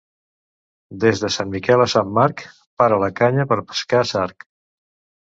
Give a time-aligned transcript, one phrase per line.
[1.01, 2.41] Des de Sant Miquel a Sant Marc
[2.83, 4.49] para la canya per pescar sarg.